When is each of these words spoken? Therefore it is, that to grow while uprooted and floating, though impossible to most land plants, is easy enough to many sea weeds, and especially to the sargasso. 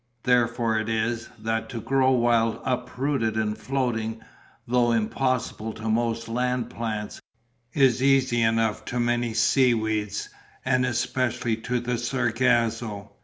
Therefore 0.23 0.79
it 0.79 0.89
is, 0.89 1.29
that 1.37 1.69
to 1.69 1.79
grow 1.79 2.09
while 2.09 2.59
uprooted 2.65 3.35
and 3.37 3.55
floating, 3.55 4.19
though 4.67 4.91
impossible 4.93 5.73
to 5.73 5.89
most 5.89 6.27
land 6.27 6.71
plants, 6.71 7.21
is 7.73 8.01
easy 8.01 8.41
enough 8.41 8.83
to 8.85 8.99
many 8.99 9.35
sea 9.35 9.75
weeds, 9.75 10.29
and 10.65 10.87
especially 10.87 11.55
to 11.57 11.79
the 11.79 11.99
sargasso. 11.99 13.11